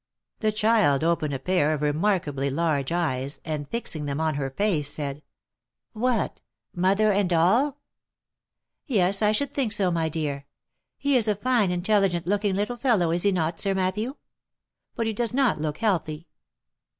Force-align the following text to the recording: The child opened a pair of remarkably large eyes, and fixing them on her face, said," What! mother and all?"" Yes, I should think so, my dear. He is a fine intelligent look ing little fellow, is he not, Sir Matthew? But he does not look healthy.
The 0.39 0.51
child 0.51 1.03
opened 1.03 1.31
a 1.35 1.37
pair 1.37 1.73
of 1.73 1.83
remarkably 1.83 2.49
large 2.49 2.91
eyes, 2.91 3.39
and 3.45 3.69
fixing 3.69 4.05
them 4.05 4.19
on 4.19 4.33
her 4.33 4.49
face, 4.49 4.89
said," 4.89 5.21
What! 5.93 6.41
mother 6.75 7.11
and 7.11 7.31
all?"" 7.31 7.77
Yes, 8.87 9.21
I 9.21 9.31
should 9.31 9.53
think 9.53 9.71
so, 9.71 9.91
my 9.91 10.09
dear. 10.09 10.47
He 10.97 11.15
is 11.15 11.27
a 11.27 11.35
fine 11.35 11.69
intelligent 11.69 12.25
look 12.25 12.43
ing 12.43 12.55
little 12.55 12.77
fellow, 12.77 13.11
is 13.11 13.21
he 13.21 13.31
not, 13.31 13.59
Sir 13.59 13.75
Matthew? 13.75 14.15
But 14.95 15.05
he 15.05 15.13
does 15.13 15.35
not 15.35 15.61
look 15.61 15.77
healthy. 15.77 16.25